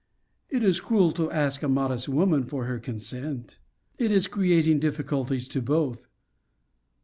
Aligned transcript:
It 0.49 0.63
is 0.63 0.79
cruel 0.79 1.11
to 1.11 1.29
ask 1.29 1.61
a 1.61 1.67
modest 1.67 2.09
woman 2.09 2.43
for 2.45 2.65
her 2.65 2.79
consent. 2.79 3.57
It 3.99 4.09
is 4.09 4.25
creating 4.25 4.79
difficulties 4.79 5.47
to 5.49 5.61
both. 5.61 6.07